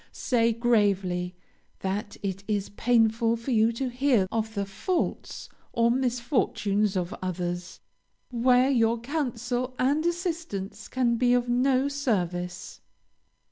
[0.11, 1.35] Say gravely
[1.81, 7.79] that it is painful for you to hear of the faults or misfortunes of others,
[8.31, 12.81] where your counsel and assistance can be of no service.